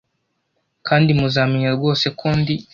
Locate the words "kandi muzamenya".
0.87-1.69